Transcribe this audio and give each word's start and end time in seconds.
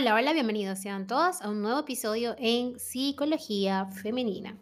Hola, 0.00 0.14
hola, 0.14 0.32
bienvenidos 0.32 0.78
sean 0.78 1.06
todos 1.06 1.42
a 1.42 1.50
un 1.50 1.60
nuevo 1.60 1.80
episodio 1.80 2.34
en 2.38 2.80
Psicología 2.80 3.84
Femenina. 3.84 4.56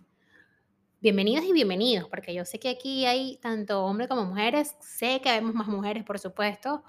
Bienvenidos 1.00 1.44
y 1.44 1.52
bienvenidos, 1.52 2.08
porque 2.08 2.34
yo 2.34 2.44
sé 2.44 2.58
que 2.58 2.70
aquí 2.70 3.06
hay 3.06 3.36
tanto 3.36 3.84
hombres 3.84 4.08
como 4.08 4.24
mujeres, 4.24 4.74
sé 4.80 5.20
que 5.22 5.30
vemos 5.30 5.54
más 5.54 5.68
mujeres, 5.68 6.02
por 6.02 6.18
supuesto, 6.18 6.82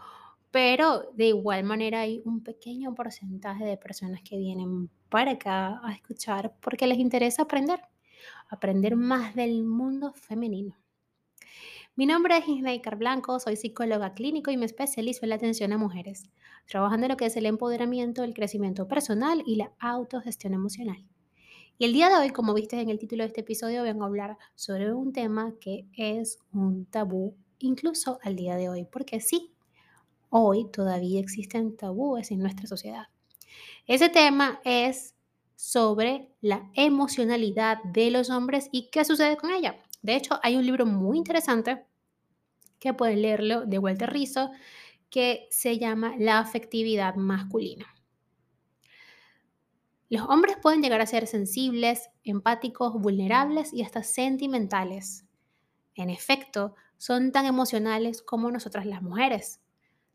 pero 0.50 1.12
de 1.14 1.28
igual 1.28 1.64
manera 1.64 2.00
hay 2.00 2.24
un 2.26 2.42
pequeño 2.42 2.96
porcentaje 2.96 3.66
de 3.66 3.78
personas 3.78 4.22
que 4.28 4.40
vienen 4.40 4.90
para 5.10 5.34
acá 5.34 5.80
a 5.84 5.94
escuchar 5.94 6.52
porque 6.60 6.88
les 6.88 6.98
interesa 6.98 7.44
aprender, 7.44 7.80
aprender 8.50 8.96
más 8.96 9.36
del 9.36 9.64
mundo 9.64 10.12
femenino. 10.16 10.76
Mi 12.00 12.06
nombre 12.06 12.38
es 12.38 12.48
Isnaikar 12.48 12.96
Blanco, 12.96 13.42
soy 13.42 13.58
psicóloga 13.58 14.14
clínico 14.14 14.52
y 14.52 14.56
me 14.56 14.66
especializo 14.66 15.20
en 15.24 15.32
la 15.32 15.36
atención 15.36 15.74
a 15.74 15.78
mujeres, 15.78 16.30
trabajando 16.66 17.06
en 17.06 17.12
lo 17.12 17.18
que 17.18 17.26
es 17.26 17.36
el 17.36 17.46
empoderamiento, 17.46 18.24
el 18.24 18.34
crecimiento 18.34 18.88
personal 18.88 19.44
y 19.46 19.58
la 19.58 19.74
autogestión 19.80 20.54
emocional. 20.54 21.04
Y 21.78 21.84
el 21.84 21.92
día 21.92 22.08
de 22.08 22.16
hoy, 22.16 22.30
como 22.30 22.54
viste 22.54 22.80
en 22.80 22.90
el 22.90 23.00
título 23.00 23.24
de 23.24 23.28
este 23.28 23.42
episodio, 23.42 23.84
vengo 23.84 24.06
a 24.06 24.08
hablar 24.08 24.38
sobre 24.56 24.94
un 24.94 25.12
tema 25.12 25.56
que 25.60 25.88
es 25.98 26.40
un 26.54 26.86
tabú 26.86 27.36
incluso 27.58 28.18
al 28.24 28.38
día 28.38 28.56
de 28.56 28.70
hoy, 28.70 28.86
porque 28.90 29.20
sí, 29.20 29.52
hoy 30.30 30.72
todavía 30.72 31.20
existen 31.20 31.76
tabúes 31.76 32.32
en 32.32 32.40
nuestra 32.40 32.66
sociedad. 32.66 33.08
Ese 33.88 34.08
tema 34.08 34.62
es 34.64 35.16
sobre 35.58 36.30
la 36.40 36.72
emocionalidad 36.76 37.84
de 37.84 38.10
los 38.10 38.30
hombres 38.30 38.70
y 38.72 38.90
qué 38.90 39.04
sucede 39.04 39.36
con 39.36 39.52
ella. 39.52 39.76
De 40.02 40.16
hecho, 40.16 40.40
hay 40.44 40.56
un 40.56 40.66
libro 40.66 40.86
muy 40.86 41.18
interesante 41.18 41.89
que 42.80 42.94
pueden 42.94 43.22
leerlo 43.22 43.66
de 43.66 43.80
Walter 43.80 44.12
Rizzo, 44.12 44.52
que 45.10 45.48
se 45.52 45.78
llama 45.78 46.16
La 46.18 46.40
afectividad 46.40 47.16
masculina. 47.16 47.88
Los 50.10 50.28
hombres 50.28 50.58
pueden 50.62 50.82
llegar 50.82 51.02
a 51.02 51.06
ser 51.06 51.28
sensibles, 51.28 52.10
empáticos, 52.24 52.94
vulnerables 52.94 53.74
y 53.74 53.84
hasta 53.84 54.02
sentimentales. 54.02 55.26
En 55.94 56.10
efecto, 56.10 56.76
son 56.98 57.32
tan 57.32 57.46
emocionales 57.46 58.22
como 58.22 58.50
nosotras 58.50 58.86
las 58.86 59.02
mujeres. 59.02 59.62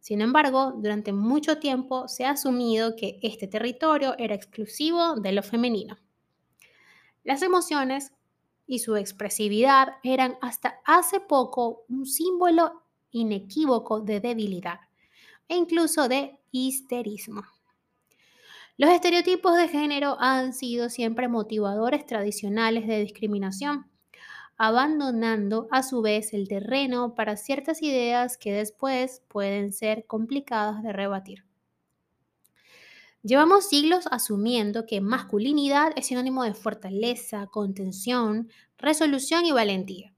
Sin 0.01 0.21
embargo, 0.21 0.73
durante 0.77 1.13
mucho 1.13 1.59
tiempo 1.59 2.09
se 2.09 2.25
ha 2.25 2.31
asumido 2.31 2.97
que 2.97 3.19
este 3.23 3.47
territorio 3.47 4.15
era 4.19 4.35
exclusivo 4.35 5.15
de 5.15 5.33
lo 5.33 5.43
femenino. 5.43 5.97
Las 7.23 7.41
emociones 7.43 8.13
y 8.67 8.79
su 8.79 8.97
expresividad 8.97 9.95
eran 10.03 10.37
hasta 10.41 10.81
hace 10.85 11.21
poco 11.21 11.85
un 11.89 12.07
símbolo 12.07 12.83
inequívoco 13.11 14.01
de 14.01 14.21
debilidad 14.21 14.81
e 15.49 15.57
incluso 15.57 16.09
de 16.09 16.41
histerismo. 16.51 17.43
Los 18.77 18.91
estereotipos 18.91 19.57
de 19.57 19.69
género 19.69 20.17
han 20.19 20.53
sido 20.53 20.89
siempre 20.89 21.29
motivadores 21.29 22.07
tradicionales 22.07 22.89
de 22.89 23.01
discriminación, 23.01 23.87
abandonando 24.57 25.69
a 25.71 25.83
su 25.83 26.03
vez 26.03 26.33
el 26.33 26.49
terreno 26.49 27.15
para 27.15 27.37
ciertas 27.37 27.83
ideas 27.83 28.37
que 28.37 28.53
después 28.53 29.23
pueden 29.29 29.73
ser 29.73 30.07
complicadas 30.07 30.83
de 30.83 30.93
rebatir. 30.93 31.45
Llevamos 33.25 33.71
siglos 33.71 34.05
asumiendo 34.11 34.85
que 34.85 35.01
masculinidad 35.01 35.93
es 35.97 36.09
sinónimo 36.09 36.45
de 36.45 36.53
fortaleza, 36.53 37.47
contención, 37.47 38.51
resolución 38.77 39.47
y 39.47 39.51
valentía. 39.51 40.13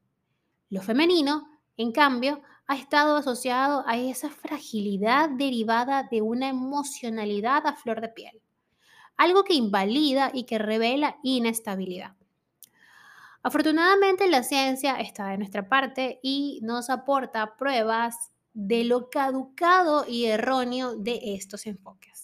Lo 0.71 0.83
femenino, 0.83 1.49
en 1.77 1.93
cambio, 1.93 2.43
ha 2.67 2.75
estado 2.75 3.15
asociado 3.17 3.85
a 3.87 3.97
esa 3.97 4.29
fragilidad 4.29 5.31
derivada 5.31 6.09
de 6.11 6.21
una 6.21 6.49
emocionalidad 6.49 7.65
a 7.69 7.75
flor 7.75 8.01
de 8.01 8.09
piel, 8.09 8.43
algo 9.17 9.45
que 9.45 9.55
invalida 9.55 10.33
y 10.35 10.43
que 10.43 10.59
revela 10.59 11.19
inestabilidad. 11.23 12.17
Afortunadamente 13.45 14.29
la 14.29 14.43
ciencia 14.43 14.97
está 14.97 15.29
de 15.29 15.39
nuestra 15.39 15.69
parte 15.69 16.19
y 16.25 16.59
nos 16.65 16.91
aporta 16.91 17.57
pruebas 17.57 18.33
de 18.53 18.83
lo 18.83 19.11
caducado 19.11 20.05
y 20.09 20.25
erróneo 20.25 20.97
de 20.97 21.21
estos 21.37 21.67
enfoques. 21.67 22.16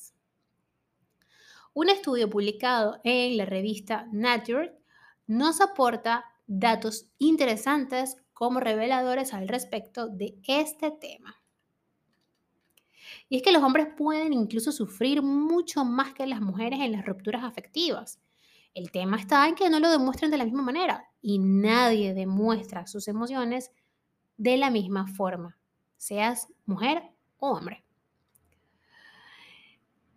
Un 1.75 1.89
estudio 1.89 2.29
publicado 2.29 3.01
en 3.03 3.39
la 3.39 3.47
revista 3.47 4.07
Nature 4.13 4.79
nos 5.27 5.63
aporta 5.63 6.27
datos 6.47 7.07
interesantes 7.19 8.17
como 8.35 8.61
reveladores 8.61 9.33
al 9.33 9.49
respecto 9.49 10.09
de 10.09 10.39
este 10.47 10.91
tema. 10.91 11.41
Y 13.31 13.37
es 13.37 13.43
que 13.43 13.53
los 13.53 13.63
hombres 13.63 13.89
pueden 13.97 14.35
incluso 14.35 14.71
sufrir 14.71 15.23
mucho 15.23 15.85
más 15.87 16.13
que 16.13 16.27
las 16.27 16.43
mujeres 16.43 16.81
en 16.81 16.93
las 16.93 17.07
rupturas 17.07 17.43
afectivas. 17.43 18.21
El 18.75 18.91
tema 18.91 19.17
está 19.17 19.49
en 19.49 19.55
que 19.55 19.71
no 19.71 19.81
lo 19.81 19.91
demuestren 19.91 20.31
de 20.31 20.37
la 20.37 20.45
misma 20.45 20.63
manera 20.63 21.09
y 21.23 21.39
nadie 21.39 22.13
demuestra 22.13 22.87
sus 22.87 23.09
emociones 23.09 23.71
de 24.37 24.59
la 24.59 24.71
misma 24.71 25.07
forma, 25.07 25.59
seas 25.97 26.49
mujer 26.67 27.03
o 27.39 27.53
hombre. 27.53 27.85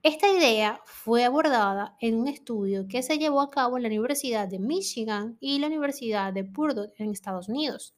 Esta 0.05 0.31
idea 0.31 0.81
fue 0.85 1.23
abordada 1.23 1.97
en 1.99 2.13
un 2.13 2.27
estudio 2.27 2.87
que 2.87 3.01
se 3.01 3.17
llevó 3.17 3.41
a 3.41 3.49
cabo 3.49 3.77
en 3.77 3.81
la 3.81 3.89
Universidad 3.89 4.47
de 4.47 4.59
Michigan 4.59 5.35
y 5.39 5.57
la 5.57 5.65
Universidad 5.65 6.31
de 6.31 6.43
Purdue 6.43 6.93
en 6.97 7.09
Estados 7.09 7.49
Unidos. 7.49 7.95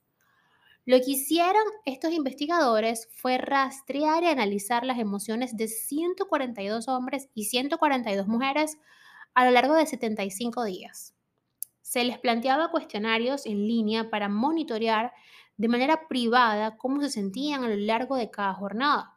Lo 0.85 0.95
que 0.99 1.11
hicieron 1.11 1.63
estos 1.83 2.13
investigadores 2.13 3.09
fue 3.11 3.37
rastrear 3.37 4.23
y 4.23 4.27
analizar 4.27 4.85
las 4.85 4.99
emociones 4.99 5.57
de 5.57 5.67
142 5.67 6.87
hombres 6.87 7.27
y 7.33 7.43
142 7.43 8.25
mujeres 8.25 8.77
a 9.33 9.43
lo 9.43 9.51
largo 9.51 9.73
de 9.73 9.85
75 9.85 10.63
días. 10.63 11.13
Se 11.81 12.05
les 12.05 12.19
planteaba 12.19 12.71
cuestionarios 12.71 13.45
en 13.45 13.67
línea 13.67 14.09
para 14.09 14.29
monitorear 14.29 15.11
de 15.57 15.67
manera 15.67 16.07
privada 16.07 16.77
cómo 16.77 17.01
se 17.01 17.09
sentían 17.09 17.65
a 17.65 17.67
lo 17.67 17.75
largo 17.75 18.15
de 18.15 18.31
cada 18.31 18.53
jornada. 18.53 19.16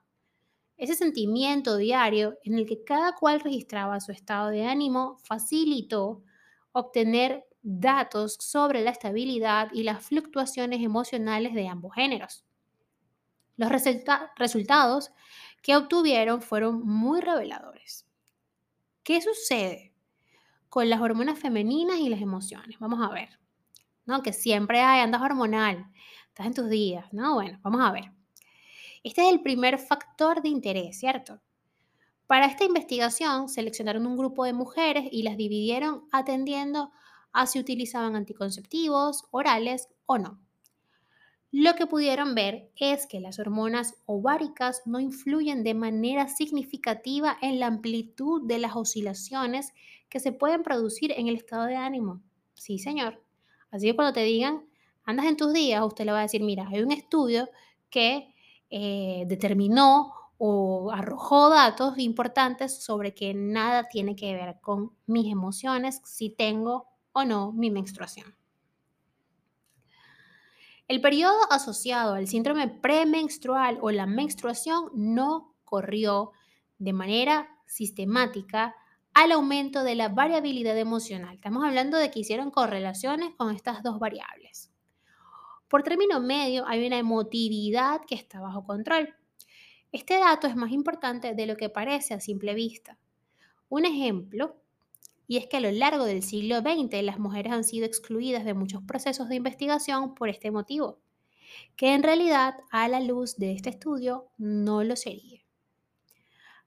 Ese 0.80 0.94
sentimiento 0.94 1.76
diario 1.76 2.38
en 2.42 2.54
el 2.54 2.64
que 2.64 2.82
cada 2.84 3.14
cual 3.14 3.40
registraba 3.40 4.00
su 4.00 4.12
estado 4.12 4.48
de 4.48 4.64
ánimo 4.64 5.18
facilitó 5.24 6.22
obtener 6.72 7.44
datos 7.60 8.38
sobre 8.40 8.80
la 8.80 8.88
estabilidad 8.88 9.68
y 9.74 9.82
las 9.82 10.02
fluctuaciones 10.02 10.82
emocionales 10.82 11.52
de 11.52 11.68
ambos 11.68 11.94
géneros. 11.94 12.46
Los 13.58 13.70
resultados 14.38 15.10
que 15.60 15.76
obtuvieron 15.76 16.40
fueron 16.40 16.80
muy 16.80 17.20
reveladores. 17.20 18.06
¿Qué 19.02 19.20
sucede 19.20 19.92
con 20.70 20.88
las 20.88 21.02
hormonas 21.02 21.38
femeninas 21.38 21.98
y 21.98 22.08
las 22.08 22.22
emociones? 22.22 22.78
Vamos 22.78 23.06
a 23.06 23.12
ver. 23.12 23.28
¿No? 24.06 24.22
Que 24.22 24.32
siempre 24.32 24.80
hay, 24.80 25.02
andas 25.02 25.20
hormonal, 25.20 25.92
estás 26.28 26.46
en 26.46 26.54
tus 26.54 26.70
días, 26.70 27.12
¿no? 27.12 27.34
Bueno, 27.34 27.58
vamos 27.62 27.82
a 27.82 27.92
ver. 27.92 28.19
Este 29.02 29.26
es 29.26 29.32
el 29.32 29.40
primer 29.40 29.78
factor 29.78 30.42
de 30.42 30.48
interés, 30.48 30.98
¿cierto? 30.98 31.40
Para 32.26 32.46
esta 32.46 32.64
investigación 32.64 33.48
seleccionaron 33.48 34.06
un 34.06 34.16
grupo 34.16 34.44
de 34.44 34.52
mujeres 34.52 35.08
y 35.10 35.22
las 35.22 35.36
dividieron 35.36 36.04
atendiendo 36.12 36.92
a 37.32 37.46
si 37.46 37.58
utilizaban 37.58 38.14
anticonceptivos, 38.14 39.24
orales 39.30 39.88
o 40.06 40.18
no. 40.18 40.40
Lo 41.52 41.74
que 41.74 41.88
pudieron 41.88 42.36
ver 42.36 42.70
es 42.76 43.08
que 43.08 43.18
las 43.18 43.40
hormonas 43.40 43.96
ováricas 44.06 44.82
no 44.84 45.00
influyen 45.00 45.64
de 45.64 45.74
manera 45.74 46.28
significativa 46.28 47.36
en 47.42 47.58
la 47.58 47.66
amplitud 47.66 48.42
de 48.46 48.58
las 48.58 48.76
oscilaciones 48.76 49.72
que 50.08 50.20
se 50.20 50.30
pueden 50.30 50.62
producir 50.62 51.12
en 51.16 51.26
el 51.26 51.34
estado 51.34 51.64
de 51.66 51.74
ánimo. 51.74 52.22
Sí, 52.54 52.78
señor. 52.78 53.20
Así 53.72 53.86
que 53.86 53.96
cuando 53.96 54.12
te 54.12 54.22
digan, 54.22 54.64
andas 55.02 55.26
en 55.26 55.36
tus 55.36 55.52
días, 55.52 55.82
usted 55.84 56.04
le 56.04 56.12
va 56.12 56.20
a 56.20 56.22
decir, 56.22 56.42
mira, 56.42 56.68
hay 56.68 56.82
un 56.82 56.92
estudio 56.92 57.48
que 57.90 58.32
eh, 58.70 59.24
determinó 59.26 60.14
o 60.38 60.90
arrojó 60.92 61.50
datos 61.50 61.98
importantes 61.98 62.82
sobre 62.82 63.14
que 63.14 63.34
nada 63.34 63.88
tiene 63.88 64.16
que 64.16 64.32
ver 64.32 64.58
con 64.60 64.92
mis 65.06 65.30
emociones, 65.30 66.00
si 66.04 66.30
tengo 66.30 66.86
o 67.12 67.24
no 67.24 67.52
mi 67.52 67.70
menstruación. 67.70 68.34
El 70.88 71.00
periodo 71.00 71.38
asociado 71.50 72.14
al 72.14 72.26
síndrome 72.26 72.68
premenstrual 72.68 73.78
o 73.80 73.90
la 73.90 74.06
menstruación 74.06 74.90
no 74.94 75.54
corrió 75.64 76.32
de 76.78 76.92
manera 76.92 77.48
sistemática 77.66 78.74
al 79.14 79.32
aumento 79.32 79.84
de 79.84 79.94
la 79.94 80.08
variabilidad 80.08 80.76
emocional. 80.78 81.34
Estamos 81.34 81.64
hablando 81.64 81.98
de 81.98 82.10
que 82.10 82.20
hicieron 82.20 82.50
correlaciones 82.50 83.34
con 83.36 83.54
estas 83.54 83.82
dos 83.82 83.98
variables. 83.98 84.69
Por 85.70 85.84
término 85.84 86.18
medio 86.18 86.66
hay 86.66 86.84
una 86.84 86.98
emotividad 86.98 88.00
que 88.04 88.16
está 88.16 88.40
bajo 88.40 88.64
control. 88.64 89.14
Este 89.92 90.18
dato 90.18 90.48
es 90.48 90.56
más 90.56 90.72
importante 90.72 91.32
de 91.32 91.46
lo 91.46 91.56
que 91.56 91.68
parece 91.68 92.12
a 92.12 92.18
simple 92.18 92.54
vista. 92.54 92.98
Un 93.68 93.84
ejemplo, 93.84 94.56
y 95.28 95.36
es 95.36 95.46
que 95.46 95.58
a 95.58 95.60
lo 95.60 95.70
largo 95.70 96.06
del 96.06 96.24
siglo 96.24 96.58
XX 96.58 97.04
las 97.04 97.20
mujeres 97.20 97.52
han 97.52 97.62
sido 97.62 97.86
excluidas 97.86 98.44
de 98.44 98.52
muchos 98.52 98.82
procesos 98.82 99.28
de 99.28 99.36
investigación 99.36 100.16
por 100.16 100.28
este 100.28 100.50
motivo, 100.50 100.98
que 101.76 101.94
en 101.94 102.02
realidad 102.02 102.54
a 102.72 102.88
la 102.88 102.98
luz 102.98 103.36
de 103.36 103.52
este 103.52 103.70
estudio 103.70 104.26
no 104.38 104.82
lo 104.82 104.96
sería. 104.96 105.40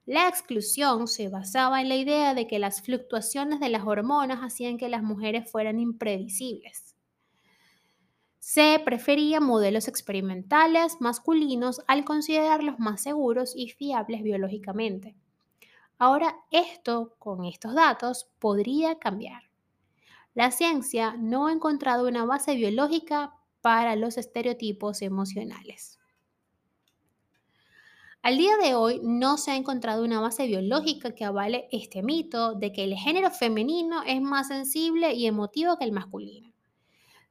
La 0.06 0.28
exclusión 0.28 1.08
se 1.08 1.28
basaba 1.28 1.82
en 1.82 1.90
la 1.90 1.96
idea 1.96 2.32
de 2.32 2.46
que 2.46 2.58
las 2.58 2.80
fluctuaciones 2.80 3.60
de 3.60 3.68
las 3.68 3.84
hormonas 3.84 4.40
hacían 4.40 4.78
que 4.78 4.88
las 4.88 5.02
mujeres 5.02 5.50
fueran 5.50 5.78
imprevisibles. 5.78 6.93
Se 8.46 8.78
prefería 8.84 9.40
modelos 9.40 9.88
experimentales 9.88 10.98
masculinos 11.00 11.80
al 11.86 12.04
considerarlos 12.04 12.78
más 12.78 13.00
seguros 13.00 13.54
y 13.56 13.70
fiables 13.70 14.22
biológicamente. 14.22 15.16
Ahora 15.96 16.36
esto, 16.50 17.16
con 17.18 17.46
estos 17.46 17.72
datos, 17.72 18.28
podría 18.38 18.98
cambiar. 18.98 19.44
La 20.34 20.50
ciencia 20.50 21.16
no 21.18 21.46
ha 21.46 21.52
encontrado 21.52 22.06
una 22.06 22.26
base 22.26 22.54
biológica 22.54 23.32
para 23.62 23.96
los 23.96 24.18
estereotipos 24.18 25.00
emocionales. 25.00 25.98
Al 28.20 28.36
día 28.36 28.58
de 28.58 28.74
hoy 28.74 29.00
no 29.02 29.38
se 29.38 29.52
ha 29.52 29.56
encontrado 29.56 30.04
una 30.04 30.20
base 30.20 30.46
biológica 30.46 31.14
que 31.14 31.24
avale 31.24 31.66
este 31.72 32.02
mito 32.02 32.52
de 32.52 32.74
que 32.74 32.84
el 32.84 32.94
género 32.94 33.30
femenino 33.30 34.02
es 34.02 34.20
más 34.20 34.48
sensible 34.48 35.14
y 35.14 35.26
emotivo 35.26 35.78
que 35.78 35.86
el 35.86 35.92
masculino. 35.92 36.53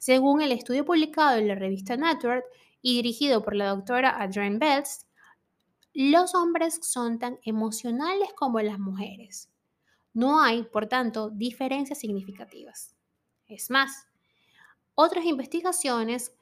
Según 0.05 0.41
el 0.41 0.51
estudio 0.51 0.83
publicado 0.83 1.37
en 1.37 1.47
la 1.47 1.55
revista 1.55 1.95
Nature 1.95 2.43
y 2.81 2.95
dirigido 2.95 3.41
por 3.41 3.55
la 3.55 3.69
doctora 3.69 4.21
Adrienne 4.21 4.57
Belts, 4.57 5.07
los 5.93 6.35
hombres 6.35 6.81
son 6.81 7.19
tan 7.19 7.39
emocionales 7.45 8.33
como 8.35 8.59
las 8.59 8.79
mujeres. 8.79 9.49
No 10.13 10.41
hay, 10.41 10.63
por 10.63 10.87
tanto, 10.87 11.29
diferencias 11.29 11.99
significativas. 11.99 12.97
Es 13.47 13.69
más, 13.69 14.09
otras 14.93 15.23
investigaciones 15.23 16.35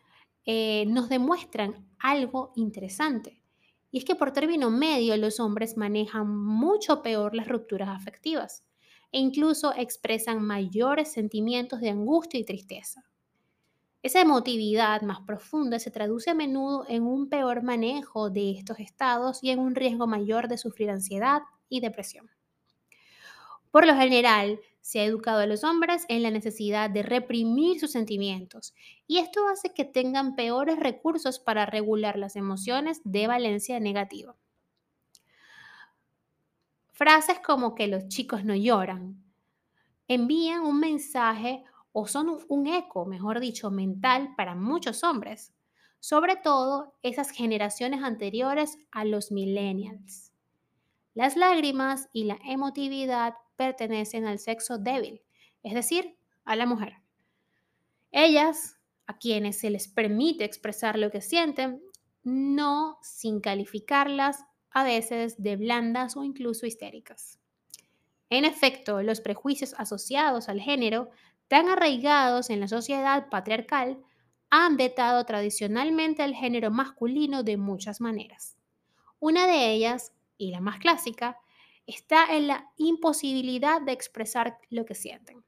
eh, 0.44 0.86
nos 0.88 1.08
demuestran 1.08 1.88
algo 2.00 2.54
interesante 2.56 3.44
y 3.92 4.00
es 4.00 4.06
que 4.06 4.16
por 4.16 4.34
término 4.34 4.72
medio 4.72 5.16
los 5.18 5.40
hombres 5.40 5.78
manejan 5.78 6.36
mucho 6.36 7.04
peor 7.04 7.36
las 7.36 7.48
rupturas 7.48 7.90
afectivas 7.90 8.66
e 9.12 9.20
incluso 9.20 9.72
expresan 9.78 10.42
mayores 10.42 11.12
sentimientos 11.12 11.80
de 11.80 11.92
angustia 11.92 12.40
y 12.40 12.44
tristeza. 12.44 13.06
Esa 14.04 14.22
emotividad 14.22 15.04
más 15.04 15.20
profunda 15.22 15.78
se 15.78 15.92
traduce 15.92 16.32
a 16.32 16.34
menudo 16.34 16.86
en 16.88 17.04
un 17.04 17.30
peor 17.30 17.62
manejo 17.62 18.32
de 18.32 18.52
estos 18.52 18.80
estados 18.80 19.44
y 19.44 19.52
en 19.52 19.60
un 19.60 19.76
riesgo 19.76 20.08
mayor 20.08 20.48
de 20.48 20.58
sufrir 20.58 20.90
ansiedad 20.90 21.44
y 21.70 21.82
depresión. 21.82 22.30
Por 23.70 23.86
lo 23.86 23.96
general, 23.96 24.60
se 24.82 25.00
ha 25.00 25.06
educado 25.06 25.42
a 25.42 25.46
los 25.46 25.64
hombres 25.64 26.06
en 26.10 26.24
la 26.24 26.32
necesidad 26.32 26.90
de 26.90 27.04
reprimir 27.04 27.80
sus 27.80 27.92
sentimientos 27.92 28.74
y 29.06 29.20
esto 29.20 29.48
hace 29.48 29.74
que 29.74 29.86
tengan 29.86 30.36
peores 30.36 30.80
recursos 30.80 31.40
para 31.40 31.68
regular 31.68 32.18
las 32.18 32.36
emociones 32.36 33.02
de 33.04 33.28
valencia 33.28 33.80
negativa. 33.80 34.36
Frases 36.92 37.40
como 37.40 37.76
que 37.76 37.88
los 37.88 38.08
chicos 38.08 38.44
no 38.44 38.56
lloran 38.56 39.24
envían 40.08 40.64
un 40.64 40.80
mensaje 40.80 41.64
o 41.94 42.08
son 42.08 42.38
un 42.48 42.68
eco, 42.68 43.06
mejor 43.06 43.40
dicho, 43.40 43.70
mental 43.72 44.34
para 44.38 44.56
muchos 44.56 45.04
hombres, 45.04 45.54
sobre 46.00 46.36
todo 46.36 46.94
esas 47.04 47.30
generaciones 47.30 48.04
anteriores 48.04 48.78
a 48.92 49.06
los 49.06 49.32
millennials. 49.32 50.32
Las 51.14 51.36
lágrimas 51.36 52.10
y 52.14 52.24
la 52.24 52.40
emotividad 52.46 53.36
pertenecen 53.56 54.26
al 54.26 54.40
sexo 54.40 54.78
débil, 54.78 55.22
es 55.64 55.74
decir, 55.74 56.18
a 56.46 56.56
la 56.56 56.66
mujer. 56.66 56.96
Ellas, 58.12 58.78
a 59.08 59.18
quienes 59.18 59.60
se 59.60 59.70
les 59.70 59.88
permite 59.88 60.46
expresar 60.46 60.98
lo 60.98 61.12
que 61.12 61.22
sienten, 61.22 61.82
no 62.24 62.98
sin 63.02 63.40
calificarlas 63.42 64.44
a 64.72 64.84
veces 64.84 65.42
de 65.42 65.58
blandas 65.58 66.16
o 66.16 66.24
incluso 66.24 66.66
histéricas. 66.66 67.40
En 68.30 68.46
efecto, 68.46 69.02
los 69.02 69.20
prejuicios 69.20 69.76
asociados 69.78 70.48
al 70.48 70.62
género, 70.62 71.10
tan 71.52 71.68
arraigados 71.68 72.50
en 72.50 72.62
la 72.62 72.70
sociedad 72.70 73.28
patriarcal, 73.28 74.02
han 74.50 74.78
vetado 74.78 75.26
tradicionalmente 75.26 76.24
al 76.24 76.34
género 76.34 76.72
masculino 76.72 77.44
de 77.44 77.58
muchas 77.58 78.00
maneras. 78.00 78.56
Una 79.20 79.46
de 79.48 79.74
ellas, 79.74 80.14
y 80.38 80.52
la 80.52 80.62
más 80.62 80.80
clásica, 80.80 81.38
está 81.86 82.38
en 82.38 82.48
la 82.48 82.72
imposibilidad 82.78 83.82
de 83.82 83.92
expresar 83.92 84.60
lo 84.70 84.86
que 84.86 84.96
sienten. 84.96 85.44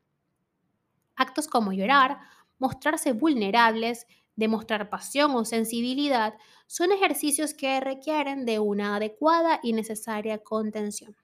Actos 1.16 1.48
como 1.48 1.72
llorar, 1.72 2.20
mostrarse 2.60 3.14
vulnerables, 3.14 4.06
demostrar 4.36 4.90
pasión 4.90 5.32
o 5.32 5.46
sensibilidad 5.46 6.34
son 6.68 6.92
ejercicios 6.92 7.54
que 7.54 7.80
requieren 7.80 8.46
de 8.46 8.60
una 8.60 8.98
adecuada 8.98 9.62
y 9.64 9.72
necesaria 9.72 10.40
contención. 10.40 11.16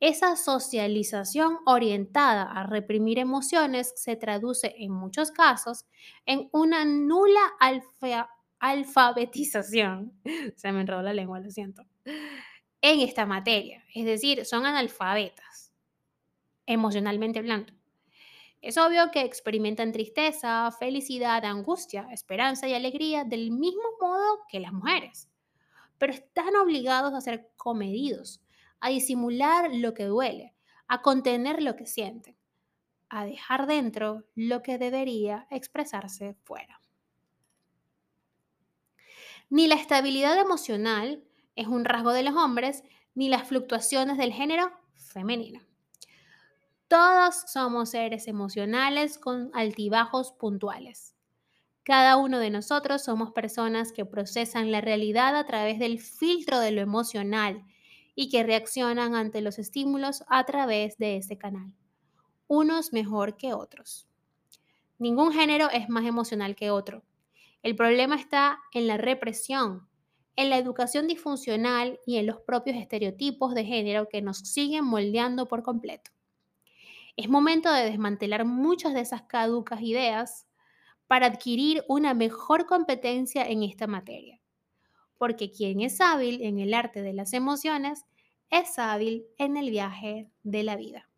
Esa 0.00 0.34
socialización 0.36 1.58
orientada 1.66 2.44
a 2.44 2.66
reprimir 2.66 3.18
emociones 3.18 3.92
se 3.96 4.16
traduce 4.16 4.74
en 4.78 4.92
muchos 4.92 5.30
casos 5.30 5.84
en 6.26 6.48
una 6.52 6.84
nula 6.84 7.52
alfabetización. 8.58 10.12
Se 10.56 10.72
me 10.72 10.80
enredó 10.80 11.02
la 11.02 11.12
lengua, 11.12 11.38
lo 11.38 11.50
siento 11.50 11.84
en 12.82 13.00
esta 13.00 13.26
materia, 13.26 13.84
es 13.94 14.04
decir, 14.04 14.44
son 14.46 14.64
analfabetas, 14.64 15.72
emocionalmente 16.66 17.38
hablando. 17.38 17.72
Es 18.62 18.76
obvio 18.78 19.10
que 19.10 19.22
experimentan 19.22 19.92
tristeza, 19.92 20.70
felicidad, 20.78 21.44
angustia, 21.44 22.08
esperanza 22.10 22.68
y 22.68 22.74
alegría 22.74 23.24
del 23.24 23.50
mismo 23.50 23.82
modo 24.00 24.40
que 24.48 24.60
las 24.60 24.72
mujeres, 24.72 25.28
pero 25.98 26.12
están 26.12 26.54
obligados 26.56 27.14
a 27.14 27.20
ser 27.20 27.50
comedidos, 27.56 28.40
a 28.80 28.88
disimular 28.88 29.70
lo 29.72 29.94
que 29.94 30.04
duele, 30.04 30.54
a 30.88 31.02
contener 31.02 31.62
lo 31.62 31.76
que 31.76 31.86
sienten, 31.86 32.36
a 33.08 33.24
dejar 33.24 33.66
dentro 33.66 34.24
lo 34.34 34.62
que 34.62 34.78
debería 34.78 35.46
expresarse 35.50 36.34
fuera. 36.42 36.80
Ni 39.48 39.66
la 39.66 39.74
estabilidad 39.74 40.38
emocional 40.38 41.24
es 41.56 41.66
un 41.66 41.84
rasgo 41.84 42.12
de 42.12 42.22
los 42.22 42.34
hombres 42.36 42.84
ni 43.14 43.28
las 43.28 43.48
fluctuaciones 43.48 44.16
del 44.16 44.32
género 44.32 44.72
femenino. 44.94 45.60
Todos 46.86 47.44
somos 47.46 47.90
seres 47.90 48.26
emocionales 48.28 49.18
con 49.18 49.50
altibajos 49.54 50.32
puntuales. 50.32 51.14
Cada 51.82 52.16
uno 52.16 52.38
de 52.38 52.50
nosotros 52.50 53.02
somos 53.02 53.32
personas 53.32 53.92
que 53.92 54.04
procesan 54.04 54.70
la 54.70 54.80
realidad 54.80 55.36
a 55.36 55.46
través 55.46 55.78
del 55.78 55.98
filtro 55.98 56.60
de 56.60 56.72
lo 56.72 56.80
emocional 56.80 57.64
y 58.14 58.28
que 58.28 58.42
reaccionan 58.42 59.14
ante 59.14 59.40
los 59.40 59.58
estímulos 59.58 60.24
a 60.28 60.44
través 60.44 60.98
de 60.98 61.16
ese 61.16 61.38
canal, 61.38 61.74
unos 62.48 62.92
mejor 62.92 63.36
que 63.36 63.54
otros. 63.54 64.06
Ningún 64.98 65.32
género 65.32 65.70
es 65.70 65.88
más 65.88 66.04
emocional 66.04 66.54
que 66.54 66.70
otro. 66.70 67.04
El 67.62 67.76
problema 67.76 68.16
está 68.16 68.58
en 68.72 68.86
la 68.86 68.96
represión, 68.96 69.88
en 70.36 70.50
la 70.50 70.58
educación 70.58 71.06
disfuncional 71.06 72.00
y 72.06 72.16
en 72.16 72.26
los 72.26 72.40
propios 72.40 72.76
estereotipos 72.76 73.54
de 73.54 73.64
género 73.64 74.08
que 74.08 74.22
nos 74.22 74.38
siguen 74.38 74.84
moldeando 74.84 75.48
por 75.48 75.62
completo. 75.62 76.10
Es 77.16 77.28
momento 77.28 77.70
de 77.70 77.84
desmantelar 77.84 78.46
muchas 78.46 78.94
de 78.94 79.00
esas 79.00 79.22
caducas 79.22 79.82
ideas 79.82 80.46
para 81.06 81.26
adquirir 81.26 81.84
una 81.88 82.14
mejor 82.14 82.66
competencia 82.66 83.42
en 83.46 83.62
esta 83.62 83.86
materia. 83.86 84.39
Porque 85.20 85.50
quien 85.50 85.82
es 85.82 86.00
hábil 86.00 86.40
en 86.40 86.58
el 86.60 86.72
arte 86.72 87.02
de 87.02 87.12
las 87.12 87.34
emociones 87.34 88.06
es 88.48 88.78
hábil 88.78 89.26
en 89.36 89.58
el 89.58 89.68
viaje 89.68 90.30
de 90.44 90.62
la 90.62 90.76
vida. 90.76 91.10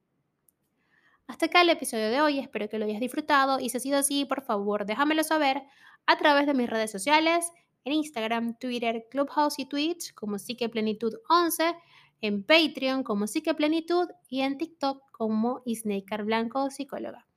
Hasta 1.29 1.47
acá 1.47 1.63
el 1.63 1.69
episodio 1.69 2.11
de 2.11 2.21
hoy, 2.21 2.41
espero 2.41 2.69
que 2.69 2.81
lo 2.81 2.85
hayas 2.85 2.99
disfrutado 2.99 3.61
y 3.61 3.69
si 3.69 3.77
ha 3.77 3.81
sido 3.81 3.99
así, 3.99 4.25
por 4.25 4.43
favor 4.43 4.87
déjamelo 4.87 5.23
saber 5.23 5.63
a 6.07 6.19
través 6.19 6.47
de 6.47 6.55
mis 6.55 6.69
redes 6.69 6.91
sociales 6.91 7.53
en 7.85 7.93
Instagram, 7.93 8.59
Twitter, 8.59 9.07
Clubhouse 9.09 9.61
y 9.61 9.67
Twitch 9.67 10.13
como 10.15 10.37
Plenitud 10.73 11.15
11, 11.29 11.77
en 12.23 12.43
Patreon 12.43 13.05
como 13.05 13.27
Plenitud 13.57 14.09
y 14.29 14.41
en 14.41 14.59
TikTok 14.59 15.01
como 15.13 15.63
Isneikar 15.65 16.25
Blanco 16.25 16.71
Psicóloga. 16.71 17.29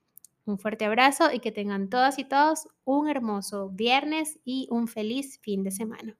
Un 0.46 0.58
fuerte 0.58 0.84
abrazo 0.84 1.32
y 1.32 1.38
que 1.38 1.52
tengan 1.52 1.88
todas 1.90 2.18
y 2.18 2.24
todos 2.24 2.66
un 2.84 3.08
hermoso 3.08 3.70
viernes 3.70 4.40
y 4.44 4.66
un 4.72 4.88
feliz 4.88 5.38
fin 5.42 5.62
de 5.62 5.70
semana. 5.70 6.18